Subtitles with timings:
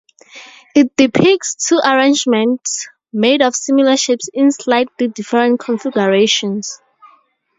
[0.73, 6.81] It depicts two arrangements made of similar shapes in slightly different configurations.